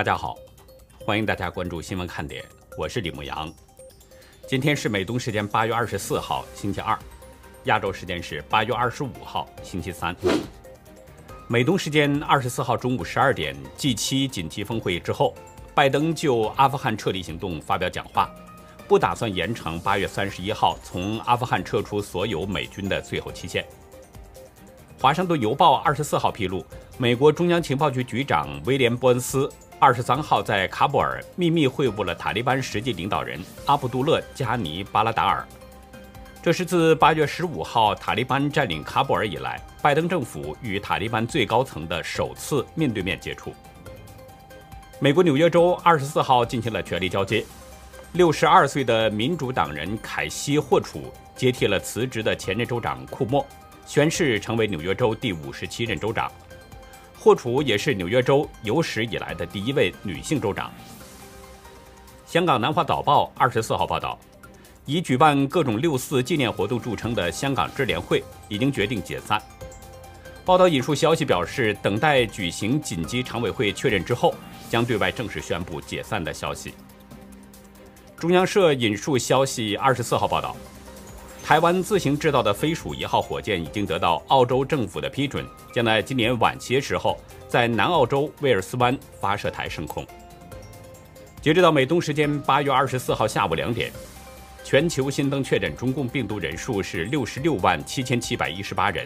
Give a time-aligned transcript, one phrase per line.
[0.00, 0.34] 大家好，
[1.04, 2.42] 欢迎大家关注新闻看点，
[2.78, 3.52] 我是李牧阳。
[4.46, 6.98] 今天是美东时间八月二十四号，星期二；
[7.64, 10.16] 亚洲时间是八月二十五号，星期三。
[11.48, 15.34] 美东时间二十四号中午十二点，G 七紧急峰会之后，
[15.74, 18.34] 拜登就阿富汗撤离行动发表讲话，
[18.88, 23.62] 不打算延长八月三十一号从阿富汗撤出所有美军的最后期限。
[24.98, 26.64] 华盛顿邮报二十四号披露，
[26.96, 29.46] 美国中央情报局局长威廉·伯恩斯。
[29.80, 35.42] 二十三号在喀布尔秘密会晤了塔利班实际领导人阿卜杜勒·加尼·巴拉达尔。
[36.42, 43.54] 这是自八月十五号塔利班占领喀布尔以来，拜登政府与塔利班最高层的首次面对面接触。
[44.98, 47.42] 美国纽约州二十四号进行了权力交接，
[48.12, 53.46] 六十二岁的民主党人凯西·霍楚接替了辞职的前任州长库莫，
[53.86, 56.30] 宣誓成为纽约州第五十七任州长。
[57.22, 60.72] 霍楚也是纽约州有史以来的第一位女性州长。
[62.24, 64.18] 香港南华早报二十四号报道，
[64.86, 69.40] 以举办各种六四纪念活动著称的香港支联会已经决定解散。
[70.46, 74.34] 报道引述消息表示，等待举行紧急常委会确认之后，
[74.70, 76.72] 将对外正式宣布解散的消息。
[78.16, 80.56] 中央社引述消息二十四号报道。
[81.42, 90.06] 台湾自行制造的飞鼠一号火箭已经得到澳洲政府的批准，将在今年晚些时候在南澳洲威尔斯湾发射台升空。
[91.42, 93.90] 截止到美东时间八月二十四号下午两点，
[94.62, 99.04] 全球新增确诊中共病毒人数是六十六万七千七百一十八人，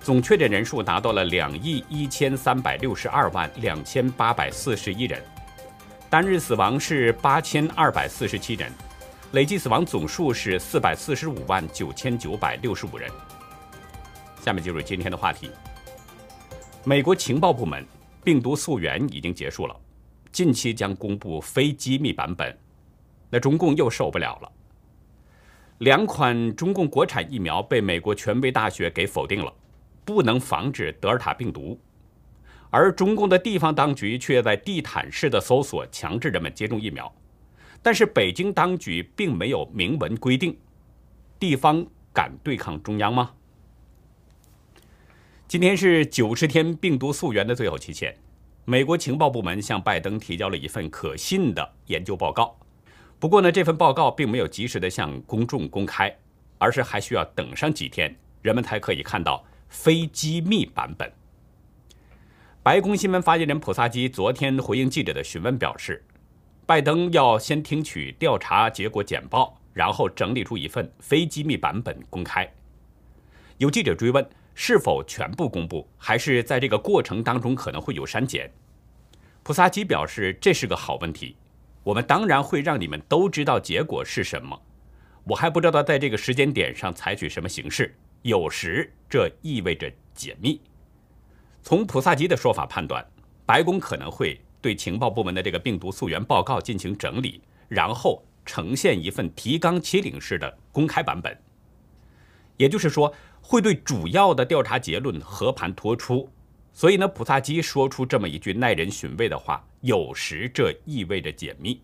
[0.00, 5.22] 总确诊人数达到了两亿一千三百六十二万两千八百四十一人，
[6.10, 8.72] 单日死亡是八千二百四十七人。
[9.32, 13.10] 累计死亡总数是四百四十五万九千九百六十五人。
[14.40, 15.50] 下面进入今天的话题。
[16.82, 17.84] 美国情报部门
[18.24, 19.76] 病毒溯源已经结束了，
[20.32, 22.56] 近期将公布非机密版本。
[23.28, 24.50] 那中共又受不了了。
[25.80, 29.52] 两款中共国产疫苗被美国权威大学给否定了，
[30.06, 31.78] 不能防止德尔塔病毒，
[32.70, 37.12] 而中共的地方当局却在地毯式的搜索，强制人们接种疫苗。
[37.88, 40.54] 但是北京当局并没有明文规定，
[41.40, 43.30] 地方敢对抗中央吗？
[45.46, 48.14] 今天是九十天病毒溯源的最后期限，
[48.66, 52.54] 美国情报部门向拜登提交了一份可信的研究报告。
[53.18, 56.14] 不过呢，这份报告并没有及时的向公众公开，
[56.58, 61.10] 而是还需要等上几天，人们才可以看到非机密版本。
[62.62, 66.04] 白宫新闻发言人普萨基昨天回应记者的询问表示。
[66.68, 72.46] 拜登要先听取调查结果简报，然后整理出一份非机密版本公开。
[73.56, 78.52] 有记者追问是否全部公布，还是在这个过程当中可能会有删减。
[79.42, 81.34] 普萨基表示这是个好问题，
[81.82, 84.60] 我们当然会让你们都知道结果是什么。
[85.24, 90.60] 我还不知道在这个时间点上采取什么形式，有时这意味着解密。
[91.62, 93.02] 从普萨基的说法判断，
[93.46, 94.38] 白宫可能会。
[94.60, 101.36] 对情报部门的这个病毒溯源报告进行整理，然后呈现一份提纲挈领式的公开版本。
[102.56, 106.28] 也就是说，会对主要的调查结论和盘托出。
[106.72, 111.80] 所以呢，普萨基说出这么一句耐人寻味的话，有时这意味着解密。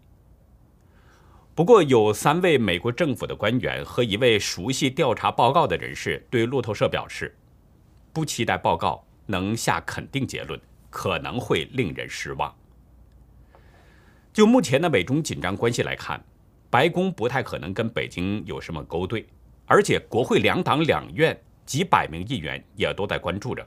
[1.55, 7.37] 不过，有三位美国政府的官员和一位熟悉调查报告的人士对路透社表示，
[8.13, 12.53] 不期待报告能下肯定结论，可能会令人失望。
[14.35, 16.21] 就目前的美中紧张关系来看，
[16.69, 19.25] 白宫不太可能跟北京有什么勾兑，
[19.65, 23.65] 而且国会两党两院几百名议员也都在关注着。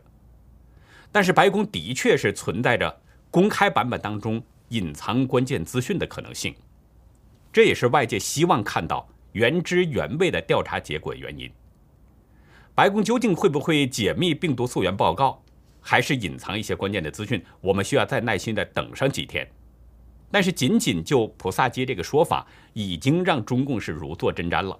[1.09, 3.01] 但是白宫的确是存在着
[3.31, 6.53] 公开版本当中隐藏关键资讯的可能性，
[7.53, 11.49] 这也是外界希望看到原汁原味的调查结果原因。
[12.75, 15.41] 白宫究竟会不会解密病毒溯源报告，
[15.79, 19.49] 还是隐藏一些关键的资讯，我们需要再耐心的等上几天。
[20.29, 24.77] 但是，仅仅就普萨基这个说法，已经让中共是如坐针毡了。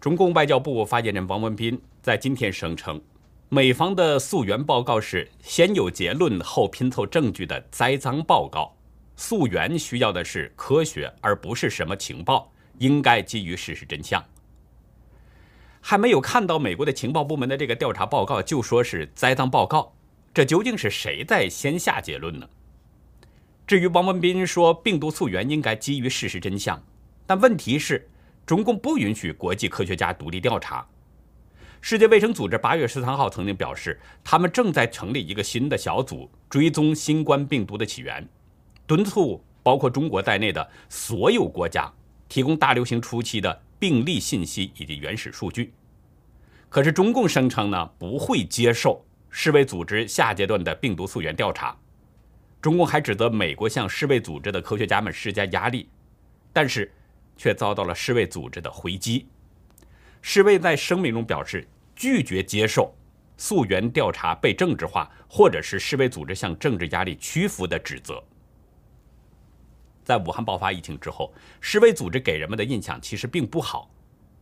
[0.00, 3.00] 中共外交部发言人王文斌在今天声称，
[3.48, 8.76] 美方的溯源报告是先有结论后拼凑证据的栽赃报告，
[9.16, 14.24] 溯源需要的是科学，而不是什么情报，应该基于事实真相。
[15.80, 19.92] 还没有看到美国的情报部门的这个调查报告，就说是栽赃报告，
[20.32, 22.48] 这究竟是谁在先下结论呢？
[23.66, 26.80] 至于王文斌说病毒溯源应该基于事实真相，
[27.26, 28.08] 但问题是，
[28.46, 30.86] 中共不允许国际科学家独立调查。
[31.80, 38.28] 世界卫生组织八月十三号曾经表示，他们正在成立一个新的小组追踪新冠病毒的起源，
[38.86, 41.92] 敦促包括中国在内的所有国家
[42.28, 45.72] 提供大流行初期的病例信息以及原始数据。
[46.68, 51.76] 可是中共声称呢，不会接受世卫组织下阶段的病毒溯源调查。
[52.66, 55.88] 中共还指责美国向世卫组织的科学家们施加压力，
[56.52, 56.92] 但是
[57.36, 59.28] 却遭到了世卫组织的回击。
[60.20, 61.64] 世卫在声明中表示，
[61.94, 62.92] 拒绝接受
[63.36, 68.20] 溯源调查被政治化，或者是世卫组织向政治压力屈服的指责。
[70.02, 73.88] 在武汉爆发疫情之后，世卫组织给人们的印象其实并不好，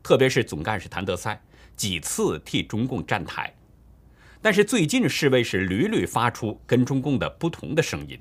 [0.03, 1.38] 特别是总干事谭德塞
[1.77, 3.55] 几次替中共站台。
[4.44, 8.20] 但是最近世卫是屡屡发出跟中共的不同的声音，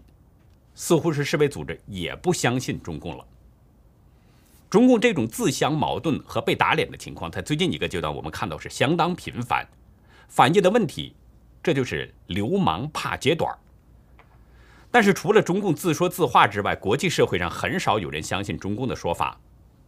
[0.74, 3.28] 似乎是世卫组织也不相信中共了。
[4.70, 9.68] 中共这种自相矛盾和被打脸的情况，在最近一个阶段我们看到是相当频繁，
[10.30, 11.14] 反映的问题，
[11.62, 13.60] 这就是流氓怕揭短儿
[14.90, 19.38] 但是除了中共自说自话之外，国际社会上很少有人相信中共的说法，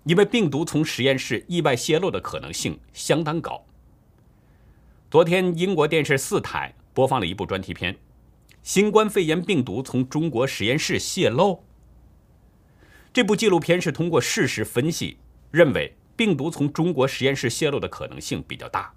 [0.03, 3.65] 因为病毒从实验室意外泄露的可能性相当高。
[5.11, 7.93] 昨天，英国电视四台播放了一部专题片，
[8.63, 11.53] 《新冠肺炎病毒从中国实验室泄露》。
[13.13, 15.17] 这部纪录片是通过事实分析，
[15.51, 18.91] 认为病毒从中国实验室泄露的可能性比较大。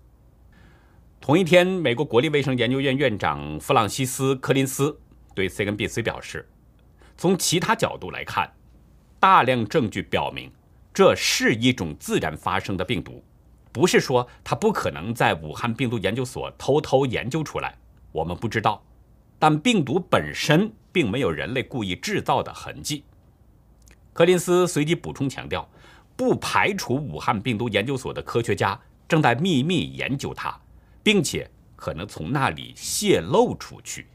[1.21, 4.99] 同一天，美国国立卫生研究院院长弗朗西斯·柯林斯
[5.35, 6.49] 对 CNBC 表示，
[7.19, 8.51] 从其他角度来看，
[9.21, 10.51] 大量证据表明
[10.93, 13.23] 这是一种自然发生的病毒。
[13.79, 17.79] 不是说它不可能在武汉病毒研究所偷偷研究出来，
[18.11, 18.83] 我们不知道。
[19.39, 23.05] 但病毒本身并没有人类故意制造的痕迹。
[24.13, 25.69] 柯林斯随即补充强调，
[26.17, 28.77] 不排除武汉病毒研究所的科学家
[29.07, 30.61] 正在秘密研究它，
[31.05, 34.09] 并且可能从那里泄露出去。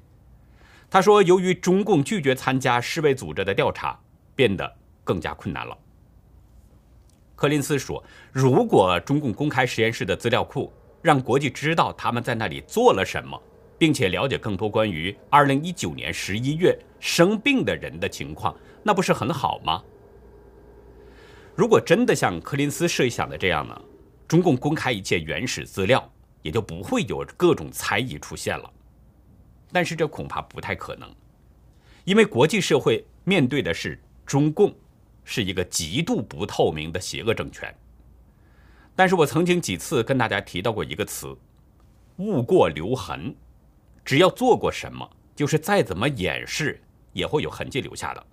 [0.90, 3.98] 他说，由于中共拒绝参加世卫组织的调查，
[4.36, 4.76] 变得
[5.06, 5.78] 更加困难了。
[7.36, 8.02] 柯林斯说
[8.32, 10.72] ：“如果中共公开实验室的资料库，
[11.02, 13.42] 让国际知道他们在那里做了什么，
[13.78, 19.84] 并且了解更多关于2019年11月生病的人的情况，那不是很好吗？
[21.56, 23.82] 如果真的像柯林斯设想的这样呢？
[24.28, 26.08] 中共公开一切原始资料，
[26.42, 28.72] 也就不会有各种猜疑出现了。
[29.72, 31.14] 但是这恐怕不太可能，
[32.06, 34.74] 因为国际社会面对的是中共。”
[35.24, 37.74] 是一个极度不透明的邪恶政权。
[38.96, 41.36] 但是我曾经几次跟大家提到过一个词
[42.18, 43.36] “物过留痕”，
[44.06, 46.80] 只要做过什么，就是再怎么掩饰，
[47.12, 48.24] 也会有痕迹留下的。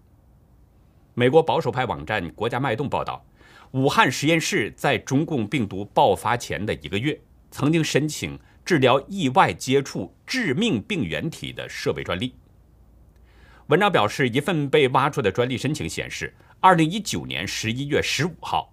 [1.15, 3.25] 美国保守派网站《国家脉动》报道，
[3.71, 7.19] 武汉实验室在中共病毒爆发前的一个月，
[7.51, 12.35] 曾经申请治疗意外接触致命病原体的设备专利。
[13.69, 16.35] 文章表示，一份被挖出的专利申请显示。
[16.63, 18.71] 二零一九年十一月十五号，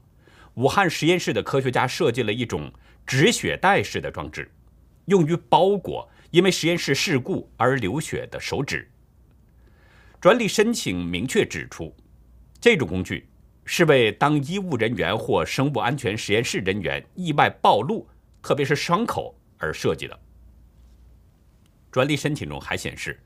[0.55, 2.69] 武汉实验室的科学家设计了一种
[3.05, 4.51] 止血带式的装置，
[5.05, 8.91] 用于包裹因为实验室事故而流血的手指。
[10.19, 11.95] 专利申请明确指出，
[12.59, 13.25] 这种工具
[13.63, 18.05] 是为当医务人员或生物安全实验室人员意外暴露，
[18.41, 20.19] 特别是伤口而设计的。
[21.89, 23.17] 专利申请中还显示，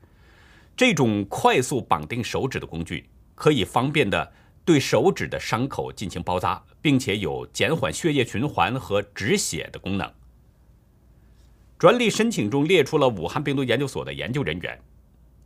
[0.76, 4.32] 这种快速绑定手指的工具可以方便的。
[4.64, 10.10] 对手指的伤口进行包扎，并且有减缓血液循环和止血的功能。
[11.78, 14.78] 专利申请中列出了武汉病毒研究所的研究人员，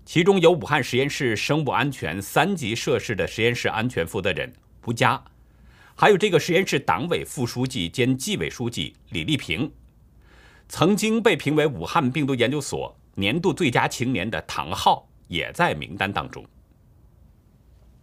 [0.05, 4.53] 其中有武汉实验室生物安全三级设施的实验室安全负责人
[4.85, 5.23] 吴佳，
[5.95, 9.73] 还有这个实验室党委副书记兼纪委书记李立平，
[10.69, 16.45] 曾经被评为武汉病毒研究所年度最佳青年的唐浩也在名单当中。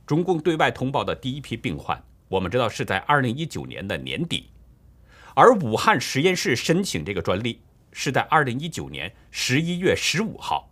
[0.05, 4.49] 中共对外通报的第一批病患，我们知道是在二零一九年的年底，
[5.33, 10.69] 而武汉实验室申请这个专利是在二零一九年十一月十五号，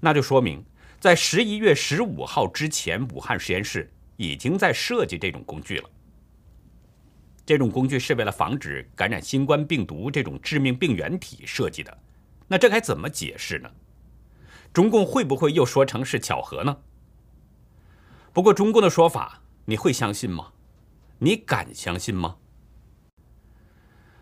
[0.00, 0.64] 那就说明
[0.98, 5.88] 在十一月十五号之前，武汉实验室已经在设计这种工具了。
[7.44, 11.96] 这种工具是为了防止感染新冠病毒这种致命病原体设计的，
[12.48, 13.70] 那这该怎么解释呢？
[14.72, 16.76] 中共会不会又说成是巧合呢？
[18.36, 20.52] 不过，中共的说法你会相信吗？
[21.20, 22.36] 你敢相信吗？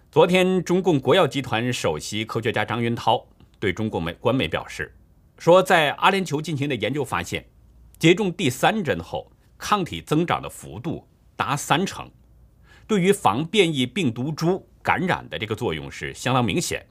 [0.09, 3.27] 昨天，中共国药集团首席科学家张云涛
[3.59, 4.95] 对中共媒官媒表示，
[5.37, 7.45] 说在阿联酋进行的研究发现，
[7.99, 11.05] 接种第三针后，抗体增长的幅度
[11.35, 12.09] 达三成，
[12.87, 16.87] 对于防变异病毒株感染的这个作用是相当明显。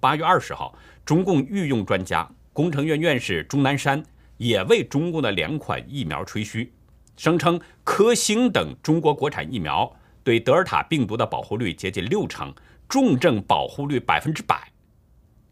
[0.00, 0.74] 八月二十号，
[1.04, 4.02] 中共御用专家、工程院院士钟南山。
[4.36, 6.72] 也为中共的两款疫苗吹嘘，
[7.16, 12.52] 声称科兴等中国国产疫苗对德尔塔病毒的保护率接近六成，
[12.88, 14.70] 重症保护率百分之百。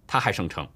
[0.07, 0.69] 他还声称，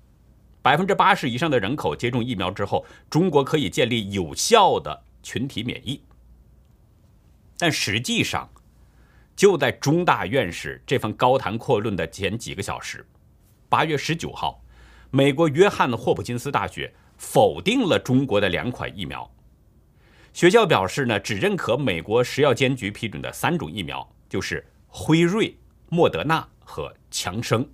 [0.62, 6.02] 百分之八十以上的人口接种疫苗之后，中国可以建立有效的群体免疫。
[7.58, 8.48] 但实际上，
[9.34, 13.06] 就在中大院士这份高谈阔论的前几个小时，
[13.68, 14.62] 八月十九号，
[15.10, 19.30] 美国约翰霍普金斯大学否定了中国的两款疫苗。
[20.32, 25.56] 学校表示呢，只认可美国食药监局批准的三种疫苗，就是辉瑞、
[25.88, 27.66] 莫德纳和强生。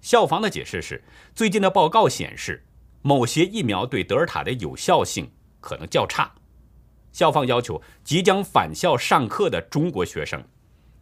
[0.00, 1.02] 校方的解释是，
[1.34, 2.64] 最近的报告显示，
[3.02, 5.30] 某些疫苗对德尔塔的有效性
[5.60, 6.32] 可能较差。
[7.12, 10.42] 校方要求即将返校上课的中国学生，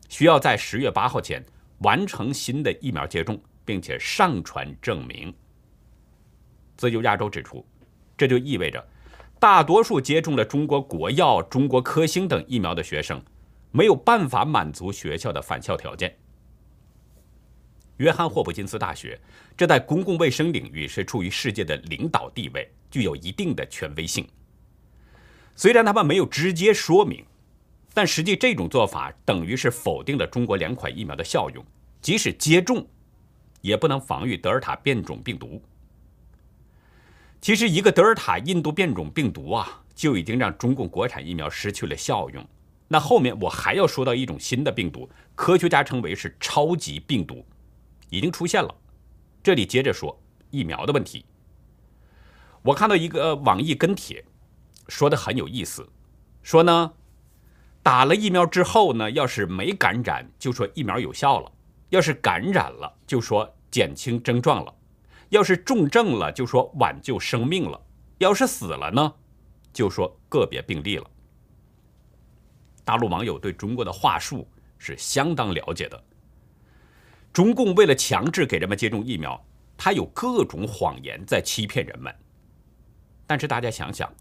[0.08, 1.40] 需要在十月八号前
[1.78, 5.32] 完成新的疫苗接种，并且上传证明。
[6.80, 7.62] 自由亚洲指出，
[8.16, 8.82] 这就意味着
[9.38, 13.22] 大多数接种了中国国药、中国科兴等疫苗的学生，
[13.70, 16.16] 没有办法满足学校的返校条件。
[17.98, 19.20] 约翰霍普金斯大学，
[19.58, 24.26] 这在公共卫生领域是处于世界的领导地位，具有一定的权威性。
[25.54, 27.22] 虽然他们没有直接说明，
[27.92, 31.62] 但实际这种做法等于是否定了中国两款疫苗的效用。
[32.00, 32.88] 即使接种，
[33.60, 35.62] 也不能防御德尔塔变种病毒。
[37.40, 42.46] 其实，一个德尔塔印度变种病毒啊，就已经让中共国产疫苗失去了效用。
[42.86, 47.44] 那后面我还要说到一种新的病毒，科学家称为是超级病毒，
[48.10, 48.74] 已经出现了。
[49.42, 50.20] 这里接着说
[50.50, 51.24] 疫苗的问题。
[52.62, 54.24] 我看到一个网易跟帖。
[54.88, 55.88] 说的很有意思，
[56.42, 56.92] 说呢，
[57.80, 61.52] 打了疫苗之后呢，要是没感染，就说疫苗有效了；
[61.90, 64.74] 要是感染了，就说减轻症状了；
[65.30, 67.80] 要是重症了，就说挽救生命了；
[68.18, 69.14] 要是死了呢，
[69.72, 71.10] 就说个别病例了。
[72.84, 74.46] 大陆网友对中国的话术
[74.76, 76.04] 是相当了解的。
[77.32, 79.42] 中共为了强制给人们接种疫苗，
[79.76, 82.14] 他有各种谎言在欺骗人们。
[83.26, 84.12] 但是大家想想。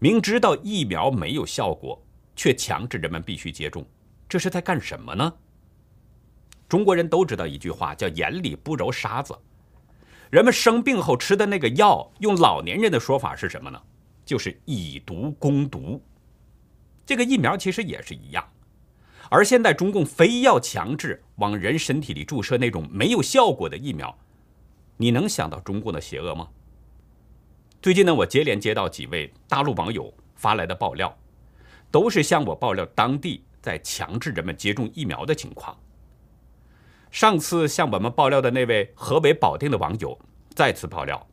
[0.00, 2.04] 明知道疫苗没有效果，
[2.36, 3.86] 却强制人们必须接种，
[4.28, 5.32] 这是在干什么呢？
[6.68, 9.34] 中国人都知道一句话，叫“眼里不揉沙子”。
[10.34, 13.80] 人们生病后吃的那个药，用老年人的说法是什么呢？
[14.24, 16.02] 就是以毒攻毒。
[17.06, 18.44] 这个疫苗其实也是一样，
[19.30, 24.18] 而现在中共非要强制往人身体里注射那种没有效果的疫苗，
[24.96, 26.48] 你能想到中共的邪恶吗？
[27.80, 31.16] 最近呢，我接连接到几位大陆网友发来的爆料，
[31.92, 35.78] 都是向我爆料当地在强制人们接种疫苗的情况。
[37.14, 40.18] 上次向我们爆料的那位河北保定的网友
[40.52, 41.24] 再次爆料，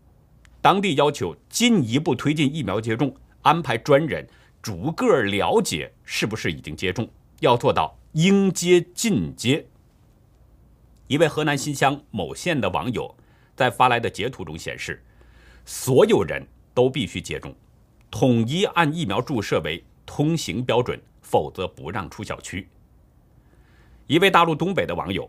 [0.62, 3.12] 当地要求进一步推进疫苗接种，
[3.42, 4.24] 安排专人
[4.62, 7.10] 逐个了解是不是已经接种，
[7.40, 9.66] 要做到应接尽接。
[11.08, 13.18] 一位河南新乡某县的网友
[13.56, 15.04] 在发来的截图中显示。
[15.66, 16.46] 所有人
[16.76, 17.56] 都必须接种，
[18.12, 22.70] 统一按疫苗注射为通行标准，否则不让出小区。
[24.06, 25.28] 一位大陆东北的网友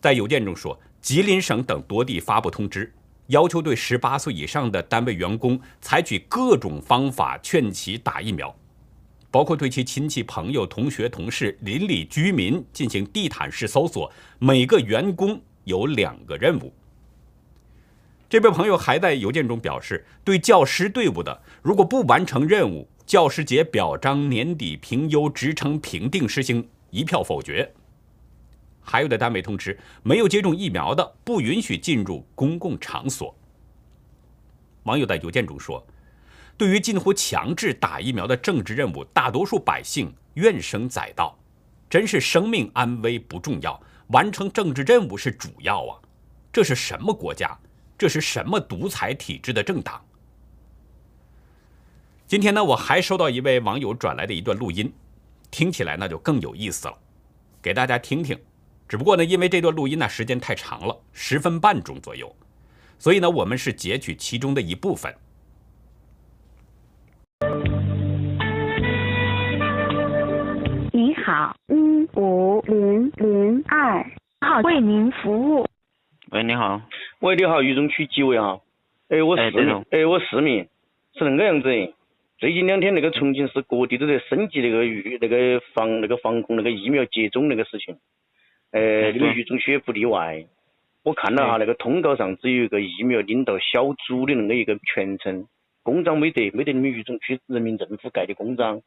[0.00, 2.92] 在邮件中说，吉林省等多地发布通知，
[3.26, 8.54] 要求对十八岁以上的单位员工采取各种方法劝其打疫苗，
[9.30, 16.72] 包括对其亲戚、朋友、同学、同事、邻里居民进行地毯式搜索，每个员工有两个任务。
[18.28, 27.72] 这位朋友还在邮件中表示，对教师队伍的，如果不完成任务，教师节表彰、年底评优、职称评定实行一票否决。
[28.88, 33.34] 还有的单位通知，没有接种疫苗的不允许进入公共场所。
[34.84, 35.86] 网友在邮件中说，
[36.56, 41.38] 对于近乎强制打疫苗的政治任务，大多数百姓怨声载道，
[41.90, 46.00] 真是生命安危不重要，完成政治任务是主要啊！
[46.50, 47.58] 这是什么国家？
[47.98, 50.02] 这是什么独裁体制的政党？
[52.26, 54.90] 今天呢，我还收到一位网友转来的一段录音，
[55.50, 56.96] 听起来那就更有意思了，
[57.60, 58.38] 给大家听听。
[58.88, 62.34] 只不过呢，因为这段录音呢时间太长了，十分半钟左右，
[62.98, 65.14] 所以呢，我们是截取其中的一部分。
[70.90, 74.02] 你好，一五零零二
[74.40, 75.66] 号为您服务。
[76.30, 76.80] 喂，你好。
[77.20, 78.58] 喂，你好，渝中区纪委哈？
[79.10, 80.66] 哎，我市民，哎，我市民
[81.12, 81.68] 是那个样子。
[82.38, 87.98] 最近两天那个重庆市各地都在升级那个预那个防那个防控那个疫苗接种那个事情，
[88.70, 90.44] 呃，你们渝中区也不例外。
[91.04, 95.46] 我看了哈，那个通告上只有一个疫苗领导小组的那个一个全称，
[95.82, 98.82] 公章没得，没得你们渝中区人民政府盖的公章，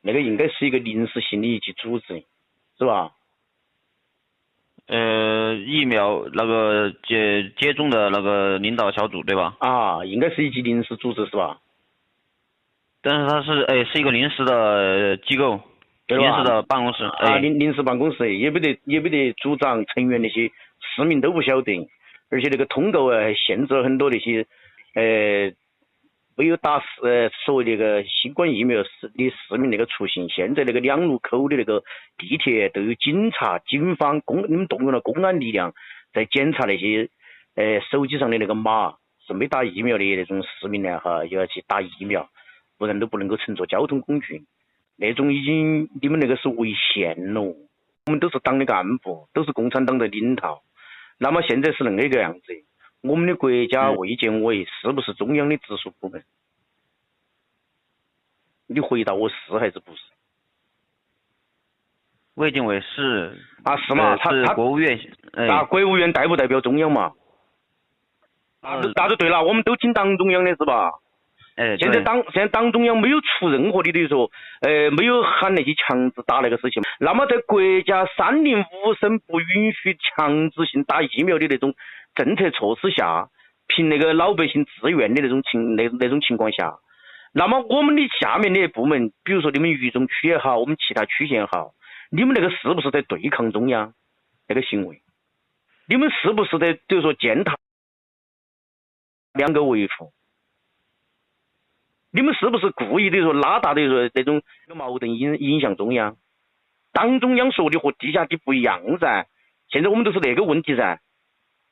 [0.00, 2.22] 那个应该是一个临时性的一级组织，
[2.78, 3.12] 是吧？
[4.86, 9.56] 呃，疫苗那个接接种的那个领导小组对吧？
[9.58, 11.60] 啊，应该是一级临时组织是吧？
[13.02, 15.60] 但是它是哎是一个临时的机构，
[16.06, 17.04] 临时的办公室。
[17.04, 21.88] 啊，临临时办公室也没得也没得组长成员那些市民都不晓得，
[22.30, 24.46] 而且那个通告啊限制了很多那些
[24.94, 25.52] 呃。
[26.38, 31.82] 没有打呃所谓那个新冠疫苗市的市民那个出行，现在那个两路口的那个
[32.18, 35.72] 地铁都有警察、警方公，你们动用了公安力量
[36.12, 37.08] 在检查那些
[37.54, 38.96] 呃手机上的那个码，
[39.26, 42.28] 是没打疫苗的那种市民呢哈，就要去打疫苗，
[42.76, 44.42] 不然都不能够乘坐交通工具。
[44.96, 50.62] 那种已经你们那个是违宪了，我们都是党的干部，都是共产党的领导，
[51.18, 52.40] 那么现在是恁个样子。
[53.02, 56.24] 我们的国家卫健委是不是中央的直属部门？
[58.66, 59.98] 你回答我是还是不是？
[62.34, 64.16] 卫健委是啊，是嘛？
[64.16, 64.98] 他他国务院
[65.48, 67.12] 啊，国务院代不代表中央嘛？
[68.60, 70.90] 那就那就对了，我们都听党中央的是吧？
[71.78, 76.82] 现在党现在党中央没有出任何的，等于说，呃，没有喊那些强制打那个事情。
[77.00, 81.74] 那么在国家三令五申不允许强制性打疫苗的那种。
[82.16, 83.28] 政策措施下，
[83.66, 86.78] 凭那个老百姓自愿的那种情那那种情况下，
[87.34, 91.74] 那么我们的下面的部门，比如说你们渝中区也好，我们其他区县也好，
[92.10, 93.92] 你们那个是不是在对抗中央
[94.48, 95.02] 那个行为？
[95.86, 97.58] 你们是不是在比如说践踏
[99.34, 100.10] 两个维护？
[102.16, 104.40] 你们是不是故意的说拉大的说那种
[104.74, 106.16] 矛盾影影响中央？
[106.90, 109.26] 党中央说的和地下的不一样噻，
[109.68, 110.98] 现在我们都是那个问题噻。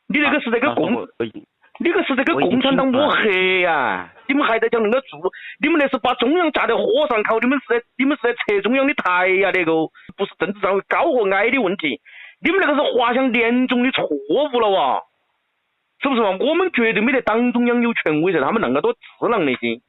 [0.06, 1.46] 你那个是在给共，你
[1.78, 4.12] 那个是在给共产党抹黑呀！
[4.28, 5.18] 你们还在讲那个做，
[5.62, 9.50] 你们那是把中央架在火上烤，你们是在你们是在拆中央的台呀！
[9.54, 9.72] 那个
[10.14, 12.02] 不是政治上高和矮的问题，
[12.42, 15.00] 你们那个是滑向严重的错误了哇！
[16.02, 16.36] 是不是嘛？
[16.38, 18.98] 我们绝对没得党中央有权威噻，他们那么多智
[19.30, 19.80] 囊那些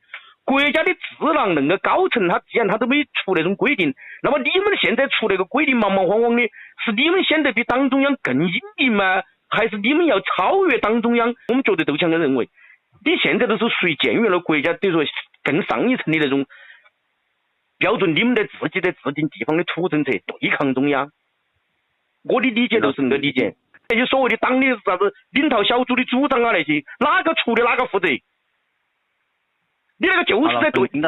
[0.46, 6.44] 国家的智囊那个高层，他既然他都没出那种规定，那么你们现在出那个规定，忙忙慌慌的，
[6.86, 9.24] 是你们显得比党中央更英明吗？
[9.50, 11.34] 还是你们要超越党中央？
[11.50, 12.48] 我们觉得都像个认为，
[13.04, 15.04] 你现在都是属于僭越了国家，等于说
[15.44, 16.46] 更上一层的那种
[17.80, 21.10] 标准，你们在自己在制定地方的土政策，对抗中央。
[22.24, 23.56] 我的理解都是那个理解。
[23.88, 28.08] 那些所谓的党的啥子领导小组的组长啊那些，哪个出的哪个负责？
[29.98, 31.00] 你那个就是在对，你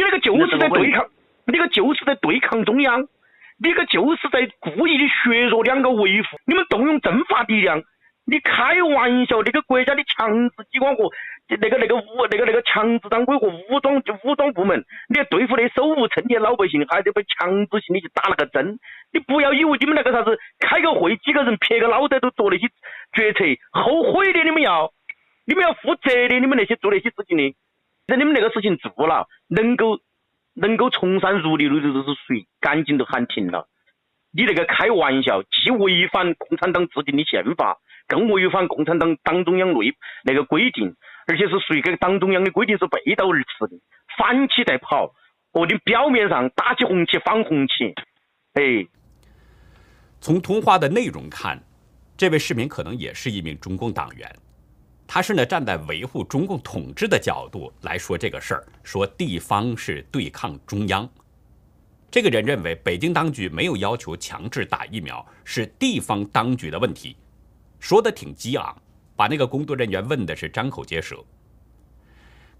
[0.00, 1.04] 那个就是在对抗，
[1.46, 3.08] 你那个就是在对抗中央。
[3.62, 7.82] 你个就是在故意的削弱两个维护，你们动用政法力量，
[8.24, 9.42] 你开玩笑？
[9.42, 11.10] 那个国家的强制机关和
[11.60, 18.78] 那个那个武那个那个强制党规和武装武装部门，你要对付那手无寸铁老百姓，还得被强制性的去打那个针。
[19.12, 22.66] 你不要以为你们那个啥子开个会，几个人撇个脑袋都做那些
[23.12, 24.90] 决策，后悔的你们要，
[25.44, 27.54] 你们要负责的，你们那些做那些事情的，
[28.10, 30.00] 那你们那个事情做了，能够。
[30.52, 32.44] 能够从善如流的都是谁？
[32.60, 33.68] 赶紧都喊停了！
[34.32, 39.94] 你那个开玩笑，既违反共产党制定的宪法，更违反共产党党中央内
[40.24, 40.92] 那个规定，
[41.28, 43.80] 而且是谁跟党中央的规定是背道而驰的，
[44.18, 45.14] 反起在跑。
[45.52, 47.94] 哦，你表面上打起红旗反红旗，
[48.54, 48.86] 哎。
[50.20, 51.62] 从通话的内容看，
[52.18, 54.28] 这位市民可能也是一名中共党员。
[55.12, 61.08] 他是呢站在维护中共统治的角度来说这个事儿，说地方是对抗中央。
[62.12, 67.16] 这个人认为北京当局没有要求强制打疫苗，是地方当局的问题，
[67.80, 68.80] 说的挺激昂，
[69.16, 71.16] 把那个工作人员问的是张口结舌。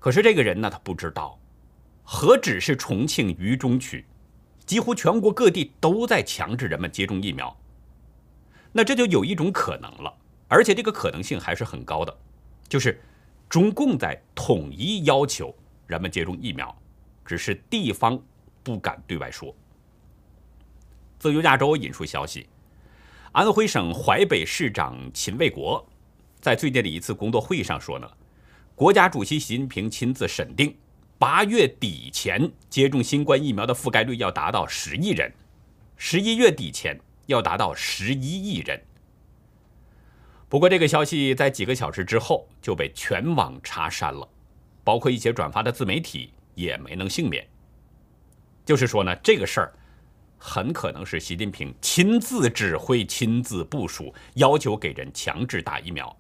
[0.00, 1.38] 可是这个人呢，他不知道，
[2.02, 4.04] 何止是重庆渝中区，
[4.66, 7.56] 几乎全国各地都在强制人们接种疫苗。
[8.72, 10.12] 那这就有一种可能了，
[10.48, 12.18] 而且这个可能性还是很高的。
[12.70, 12.98] 就是
[13.48, 15.52] 中共在统一要求
[15.88, 16.74] 人们接种疫苗，
[17.26, 18.18] 只是地方
[18.62, 19.52] 不敢对外说。
[21.18, 22.46] 自由亚洲引述消息，
[23.32, 25.84] 安徽省淮北市长秦卫国
[26.40, 28.08] 在最近的一次工作会议上说呢，
[28.76, 30.72] 国家主席习近平亲自审定，
[31.18, 35.30] 八月底前接种新冠疫苗的覆盖率要达到十亿人，
[35.96, 38.80] 十一月底前要达到十一亿人。
[40.50, 44.28] 不过，这个消息在几个小时之后就被全网查删了，
[44.82, 47.46] 包括一些转发的自媒体也没能幸免。
[48.66, 49.72] 就是说呢，这个事儿
[50.38, 56.14] 很可能是习近平亲自指挥、亲自部署，要求给人强制打疫苗。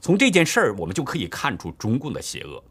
[0.00, 2.64] 从这件事儿，我们就可以看出中共的邪恶。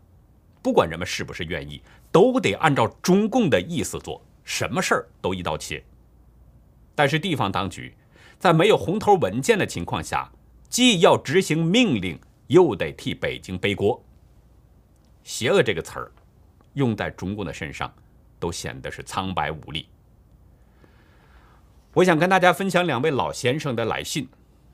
[0.64, 1.80] 不管人们是不是愿意，
[2.12, 5.84] 都得按照中共的意思做，什么事儿都一刀切。
[6.96, 7.96] 但是地方当局
[8.40, 10.32] 在没有红头文件的情况下，
[10.70, 14.04] 既要执行命令，又得替北京背锅。
[15.24, 16.12] 邪恶这个词儿，
[16.74, 17.92] 用在中共的身上，
[18.40, 19.88] 都显得是苍白无力。
[21.94, 24.28] 我想跟大家分享两位老先生的来信，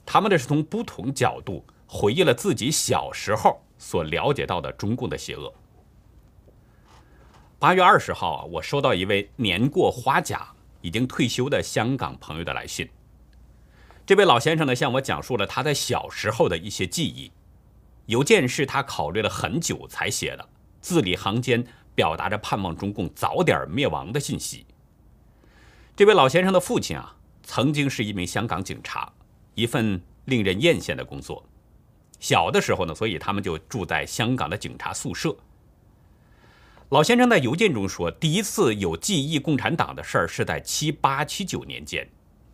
[0.06, 5.54] 他们的是从不同角度回忆了自己小时候所了解到的中共的邪恶。
[7.60, 10.47] 八月二十号啊，我收到一位年过花甲、
[10.82, 12.89] 已经退休的香港朋友的来信。
[14.05, 17.31] 这位老先生呢，向我讲述了他在小时候的一些记忆。
[18.07, 20.49] 邮件是他考虑了很久才写的，
[20.81, 21.63] 字里行间
[21.95, 24.65] 表达着盼望中共早点灭亡的信息。
[25.95, 29.13] 这位老先生的父亲啊，曾经是一名香港警察，
[29.53, 31.47] 一份令人艳羡的工作。
[32.19, 35.35] 小的时候呢，所以他们就住在香港的警察宿舍。
[36.89, 42.09] 老先生在邮件中说，第一次有记忆共产党的事儿是在七八七九年间。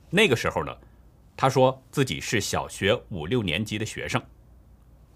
[0.09, 0.75] 那个时候呢，
[1.37, 4.19] 他说自己是小学五六年级的学生，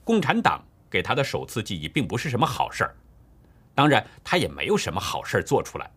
[0.03, 2.95] 共产党给他的首次记忆并不是什么好事儿，
[3.73, 5.91] 当然他也没有什么好事儿做出来。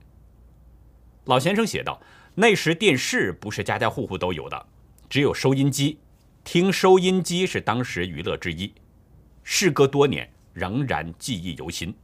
[1.26, 2.00] 老先生写道
[2.34, 4.66] ：“那时电视不是家家户户都有的，
[5.10, 5.98] 只有收音机，
[6.42, 8.72] 听收音机是当时娱乐之一。
[9.42, 11.94] 事隔多年，仍然记忆犹新。”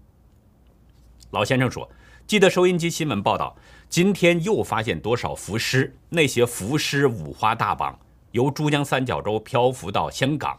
[1.33, 1.91] 老先生说
[2.27, 3.57] ：“记得收音机新闻报道，
[3.89, 5.95] 今天又发现多少浮尸？
[6.09, 7.99] 那些浮尸五花大绑，
[8.33, 10.57] 由珠江三角洲漂浮到香港。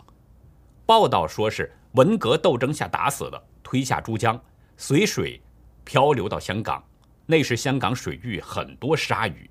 [0.86, 4.40] 报道说是文革斗争下打死的，推下珠江，
[4.78, 5.42] 随水
[5.84, 6.84] 漂流到香港。”
[7.28, 9.50] 那时香港水域很多鲨鱼。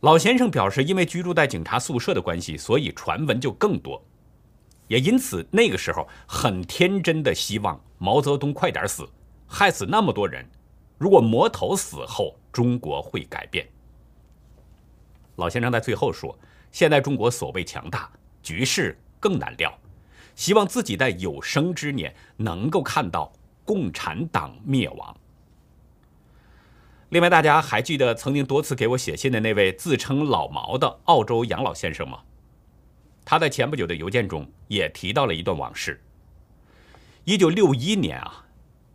[0.00, 4.04] 老先生表示，因为居住在警察宿舍的关系，所以传闻就更多，
[4.88, 9.08] 也因此那个时候很天真的希望毛泽东快点死，
[9.46, 10.44] 害死那么多人。
[10.98, 13.64] 如果魔头死后，中国会改变。
[15.36, 16.38] 老先生在最后说
[16.70, 18.10] ：“现在中国所谓强大，
[18.42, 19.78] 局势更难料，
[20.34, 23.32] 希望自己在有生之年能够看到
[23.64, 25.16] 共产党灭亡。”
[27.10, 32.20] 另外，大家还记得曾经多次给我写信的那位自称老毛的澳洲杨老先生吗？
[33.24, 36.02] 他在前不久的邮件中也提到了一段往事。
[37.24, 38.46] 一九六一年啊，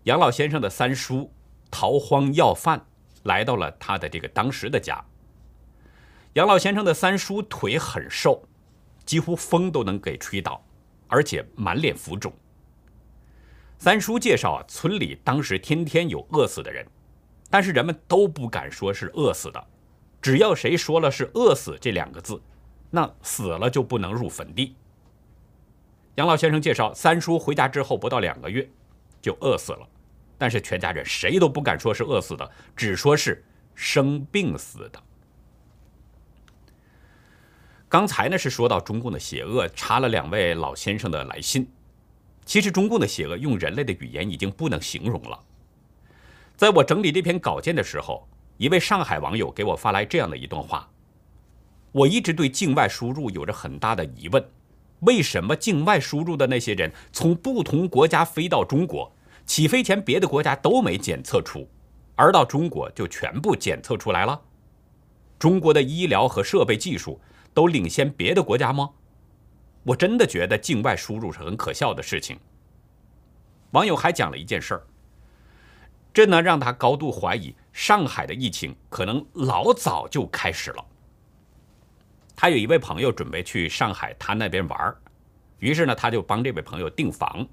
[0.03, 1.31] 杨老先生的三叔
[1.69, 2.87] 逃荒要饭
[3.23, 5.05] 来到了他的这个当时的家。
[6.37, 8.43] 杨老先生的三叔腿很瘦，
[9.07, 10.63] 几乎风都能给吹倒，
[11.07, 12.31] 而且满脸浮肿。
[13.79, 16.85] 三叔介绍啊，村里当时天天有饿死的人。
[17.49, 19.67] 但是人们都不敢说是饿死的，
[20.21, 22.39] 只要谁说了是饿死这两个字，
[22.91, 24.75] 那死了就不能入坟地。
[26.17, 28.69] 杨老先生介绍，三叔回家之后不到两个月
[29.19, 29.89] 就饿死了，
[30.37, 35.01] 但是全家人谁都不敢说是饿死的，只说是生病死的。
[37.89, 41.69] 刚才呢是说到中共的邪恶，插了两位老先生的来信。
[42.45, 45.39] 其实中共的邪恶用人类的语言已经不能形容了。
[46.57, 50.89] 在我整理这篇稿件的时候，一位上海网友给我发来这样的一段话：
[51.93, 54.45] 我一直对境外输入有着很大的疑问，
[55.01, 59.13] 为什么境外输入的那些人从不同国家飞到中国，
[59.45, 61.69] 起飞前别的国家都没检测出，
[62.15, 64.41] 而到中国就全部检测出来了？
[65.39, 67.21] 中国的医疗和设备技术
[67.57, 68.91] 都领先别的国家吗？
[69.81, 72.37] 我真的觉得境外输入是很可笑的事情。
[73.71, 74.85] 网友还讲了一件事儿。
[76.13, 80.85] 这呢让他高度怀疑上海的疫情可能老早就开始了。
[82.35, 84.95] 他有一位朋友准备去上海他那边玩
[85.57, 87.43] 于是呢他就帮这位朋友订房，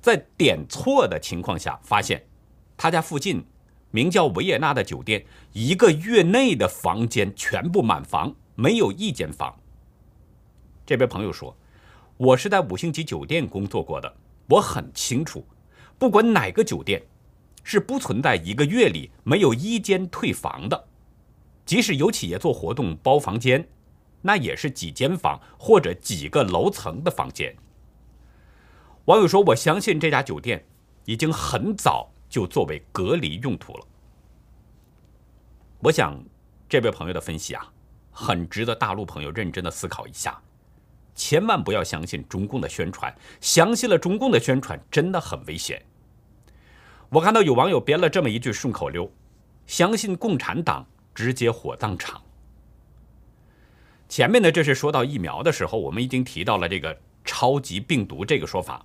[0.00, 2.24] 在点错的情况下，发现
[2.76, 3.44] 他家附近
[3.90, 9.56] 名叫维也纳的酒店一个月内的房间全部满房，没有一间房。
[10.84, 11.56] 这位朋友说
[12.18, 14.12] ：“我是在五星级酒店工作过的，
[14.48, 15.46] 我很清楚，
[15.96, 17.00] 不管哪个酒店。”
[17.68, 20.86] 是不存在一个月里没有一间退房的，
[21.64, 23.68] 即使有企业做活动包房间，
[24.22, 27.52] 那也是几间房或者几个楼层的房间。
[29.06, 30.64] 网友说：“我相信这家酒店
[31.06, 33.86] 已经很早就作为隔离用途了。”
[35.82, 36.24] 我想，
[36.68, 37.72] 这位朋友的分析啊，
[38.18, 40.40] 很值得大陆朋友认真的思考一下，
[41.14, 45.84] 千万不要相信中共的宣传，相信了中共的宣传真的很危险。
[47.10, 49.12] 我看到有网友编了这么一句顺口溜
[49.68, 52.22] ：“相信共产党，直接火葬场。”
[54.08, 58.82] 前面呢，这是说到疫苗的时候，我们已经提到了这个超级病毒这个说法。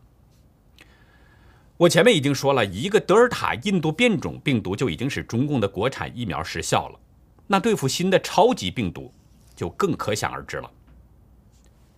[1.78, 7.00] 我前面已经说了一个德尔塔印度变种病毒就已经使中共的国产疫苗失效了，
[7.48, 9.12] 那对付新的超级病毒
[9.62, 10.68] 就更可想而知了。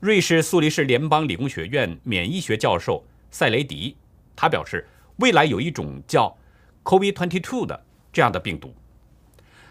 [0.01, 3.95] 瑞士苏黎世联邦理工学院免疫学教授塞雷迪，
[4.35, 4.85] 他表示，
[5.19, 6.37] 未来有一种叫
[6.83, 8.75] COVID-22 的这样的病毒，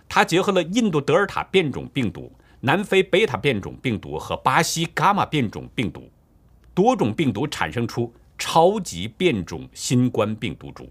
[0.09, 6.09] 它结合了印度德尔塔变种病毒、南非贝塔变种病毒和巴西伽马变种病毒，
[6.73, 8.11] 多种病毒产生出。
[8.39, 10.91] 超级变种新冠病毒株。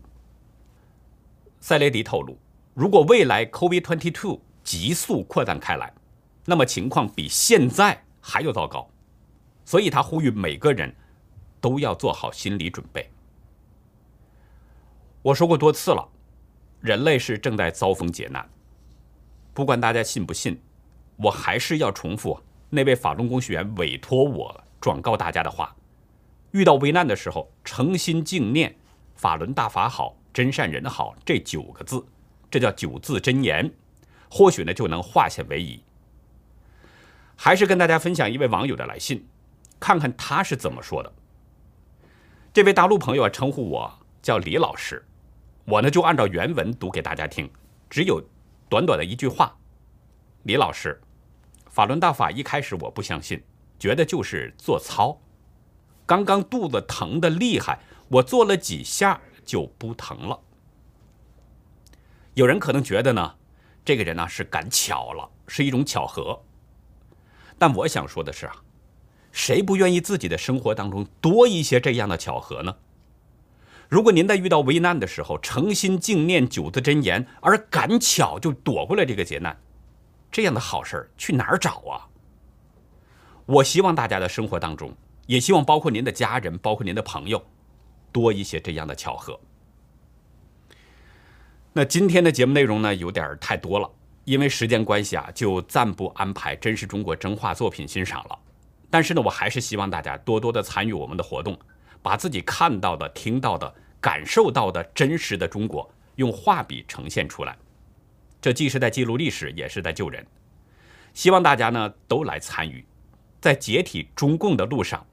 [1.59, 2.37] 塞雷迪透露，
[2.73, 5.91] 如果未来 COVID-22 急速扩散开来，
[6.51, 8.89] 那么情况比现在还要糟糕。
[9.63, 10.93] 所以他呼吁每个人
[11.61, 13.09] 都要做好心理准备。
[15.21, 16.05] 我说过多次了，
[16.81, 18.49] 人类是正在遭逢劫难。
[19.53, 20.59] 不管大家信不信，
[21.15, 22.37] 我还是要重复
[22.69, 25.73] 那位法轮功学员委托我转告大家的话。
[26.51, 28.75] 遇到危难的时候，诚心敬念
[29.15, 32.05] “法轮大法好，真善人好”这九个字，
[32.49, 33.73] 这叫九字真言，
[34.29, 35.81] 或许呢就能化险为夷。
[37.43, 39.27] 还是跟大家分享一位网友的来信，
[39.79, 41.11] 看看他是怎么说的。
[42.53, 45.03] 这位大陆朋友啊，称呼我叫李老师，
[45.65, 47.49] 我呢就按照原文读给大家听，
[47.89, 48.23] 只有
[48.69, 49.57] 短短的一句话
[50.45, 51.01] ：“李老师，
[51.67, 53.41] 法轮大法一开始我不相信，
[53.79, 55.19] 觉得就是做操。”
[56.05, 60.39] 刚刚肚子疼的厉害，我做了几下就不疼了。
[62.35, 63.33] 有人可能觉得呢，
[63.83, 66.39] 这个人呢是赶巧了，是一种巧合。
[67.61, 68.55] 但我想说的是啊，
[69.31, 72.75] 谁不愿意自己的生活当中多一些这样的巧合呢？
[73.87, 79.55] 如果您在遇到危难的时候诚心敬念九字真言，而赶巧就躲过了这个劫难，
[80.31, 82.09] 这样的好事儿去哪儿找啊？
[83.45, 84.91] 我希望大家的生活当中。
[85.27, 87.45] 也希望包括您的家人，包括您的朋友，
[88.11, 89.39] 多一些这样的巧合。
[91.73, 93.87] 那今天的节目内容呢，有点太多了，
[94.23, 98.39] 因为时间关系啊，就暂不安排真实中国真话作品欣赏了。
[98.89, 101.57] 但是呢，我还是希望大家多多的参与我们的活动，
[102.01, 107.57] 把自己看到的、听到的、感受到的真实的中国用画笔呈现出来。
[108.41, 110.25] 这既是在记录历史，也是在救人。
[111.13, 112.85] 希望大家呢都来参与，
[113.39, 115.05] 在解体中共的路上。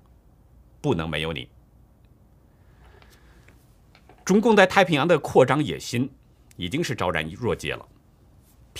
[0.80, 1.48] 不能没有你。
[4.24, 6.08] 中共在太平洋的扩张野心
[6.56, 7.84] 已经是昭然若揭了，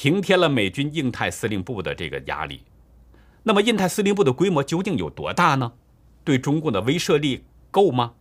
[0.01, 2.63] 平添了美军印太司令部的这个压力。
[3.43, 5.73] 那么，印太司令部的规模究竟有多大呢？
[6.23, 8.15] 对中共的威慑力够吗？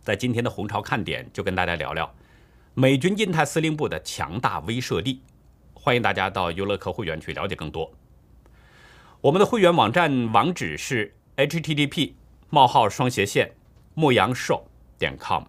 [0.00, 2.14] 在今天的红潮看点，就跟大家聊聊
[2.72, 5.20] 美军印太司令部的强大威慑力。
[5.74, 7.92] 欢迎大家到优乐客会员去了解更多。
[9.20, 12.14] 我们的会员网站网址是 http。
[12.48, 13.52] 冒号双斜线
[13.92, 14.66] 牧羊兽
[14.98, 15.44] 点 com，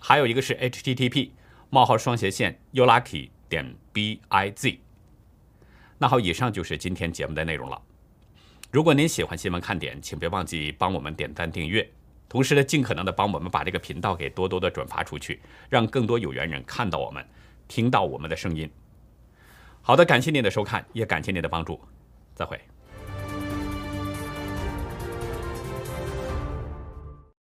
[0.00, 1.30] 还有一个是 http
[1.70, 4.78] 冒号双斜线 youlucky 点 biz。
[5.96, 7.80] 那好，以上就是今天节目的内容了。
[8.70, 11.88] 如果您喜欢新闻看点，请别忘记帮我们点赞订阅，
[12.28, 17.24] 同时呢，尽可能的帮我们把这个频道给多多的转发出去，让更多有缘人看到我们，
[17.66, 18.70] 听到我们的声音。
[19.80, 21.80] 好的，感谢您的收看，也感谢您的帮助，
[22.34, 22.60] 再会。